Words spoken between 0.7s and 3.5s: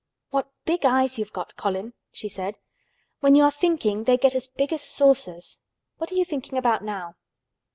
eyes you've got, Colin," she said. "When you